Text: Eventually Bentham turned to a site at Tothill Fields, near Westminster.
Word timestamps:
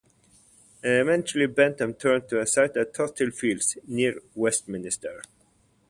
Eventually 0.81 1.45
Bentham 1.45 1.93
turned 1.93 2.27
to 2.29 2.39
a 2.39 2.47
site 2.47 2.75
at 2.75 2.91
Tothill 2.91 3.29
Fields, 3.31 3.77
near 3.87 4.19
Westminster. 4.33 5.21